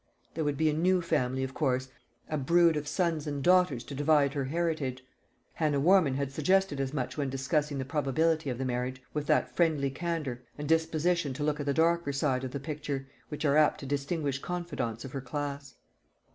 There 0.33 0.43
would 0.43 0.57
be 0.57 0.67
a 0.67 0.73
new 0.73 0.99
family, 0.99 1.43
of 1.43 1.53
course; 1.53 1.89
a 2.27 2.35
brood 2.35 2.75
of 2.75 2.87
sons 2.87 3.27
and 3.27 3.43
daughters 3.43 3.83
to 3.83 3.93
divide 3.93 4.33
her 4.33 4.45
heritage. 4.45 5.05
Hannah 5.53 5.79
Warman 5.79 6.15
had 6.15 6.31
suggested 6.31 6.79
as 6.79 6.91
much 6.91 7.17
when 7.19 7.29
discussing 7.29 7.77
the 7.77 7.85
probability 7.85 8.49
of 8.49 8.57
the 8.57 8.65
marriage, 8.65 8.99
with 9.13 9.27
that 9.27 9.55
friendly 9.55 9.91
candour, 9.91 10.41
and 10.57 10.67
disposition 10.67 11.33
to 11.35 11.43
look 11.43 11.59
at 11.59 11.67
the 11.67 11.73
darker 11.75 12.13
side 12.13 12.43
of 12.43 12.49
the 12.49 12.59
picture, 12.59 13.07
which 13.29 13.45
are 13.45 13.57
apt 13.57 13.79
to 13.81 13.85
distinguish 13.85 14.39
confidantes 14.39 15.05
of 15.05 15.11
her 15.11 15.21
class. 15.21 15.75